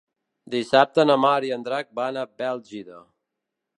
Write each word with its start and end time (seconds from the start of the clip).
Dissabte 0.53 1.05
na 1.09 1.17
Mar 1.25 1.35
i 1.49 1.53
en 1.57 1.67
Drac 1.67 1.91
van 2.01 2.19
a 2.23 2.27
Bèlgida. 2.43 3.03